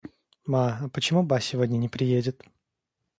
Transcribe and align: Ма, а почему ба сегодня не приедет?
Ма, 0.47 0.79
а 0.81 0.89
почему 0.89 1.21
ба 1.21 1.39
сегодня 1.39 1.77
не 1.77 1.87
приедет? 1.87 2.43